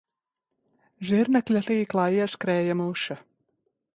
Zirnekļa 1.09 1.61
tīklā 1.69 2.07
ieskrēja 2.23 2.79
muša 2.83 3.21